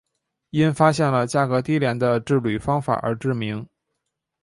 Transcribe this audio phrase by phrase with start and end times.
[0.49, 3.69] 因发现了价格低廉的制铝方法而知名。